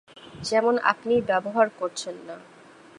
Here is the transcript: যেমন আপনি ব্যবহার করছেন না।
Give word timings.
যেমন 0.43 0.75
আপনি 0.83 1.13
ব্যবহার 1.21 1.67
করছেন 1.79 2.15
না। 2.27 2.37